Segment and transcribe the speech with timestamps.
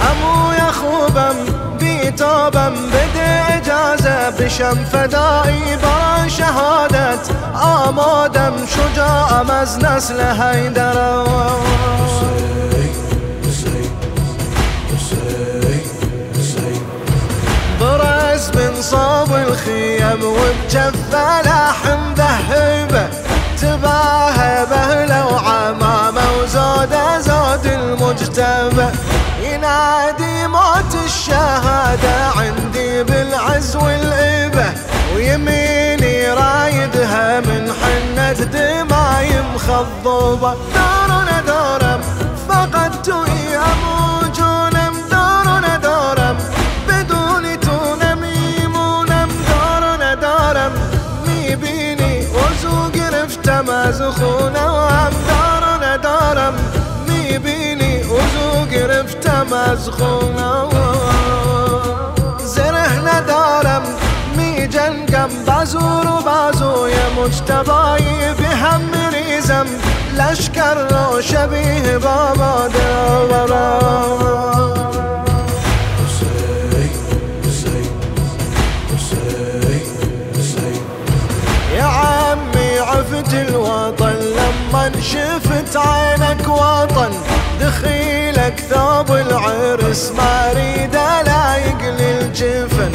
[0.00, 1.34] هموی خوبم
[1.78, 11.26] بیتابم بده اجازه بشم فدایی با شهادت آمادم شجاعم از نسل هیدرم
[12.06, 12.94] حسین
[13.44, 13.90] حسین
[14.94, 15.99] حسین
[19.50, 21.14] الخيم وبجف
[21.46, 23.08] لحم ذهبه
[23.62, 28.86] تباهى بهله وعمامه وزوده زود المجتبى
[29.42, 34.72] ينادي موت الشهادة عندي بالعز والإبة
[35.16, 41.89] ويميني رايدها من حنة دماي مخضبة دورنا دورم
[53.30, 56.54] وزوق رفت مازخونة وهم دورنا دورم
[57.08, 60.68] ميبيني وزوق رفت مازخونة
[62.38, 63.82] زرهنا دارم
[64.36, 69.66] می جنگم بازو رو بازو یه مجتبایی به هم میریزم.
[70.18, 74.09] لشکر رو شبیه بابا دارم
[84.70, 87.10] لما شفت عينك وطن
[87.60, 90.94] دخيلك ثوب العرس ما أريد
[91.26, 92.92] لايق للجفن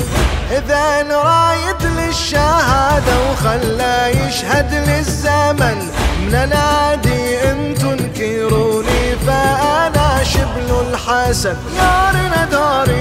[0.51, 5.77] إذا رايد للشهادة وخلى يشهد للزمن
[6.21, 12.94] من نادي انتو انكروني فأنا شبل الحسن يارنا داري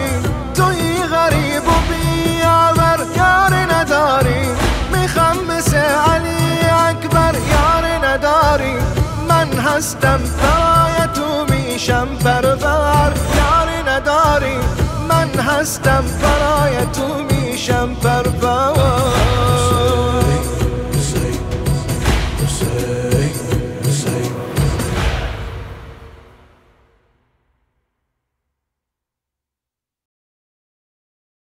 [9.29, 14.57] من هستم برای تو میشم پرور یاری نداری.
[15.09, 19.15] من هستم برای تو میشم پرور.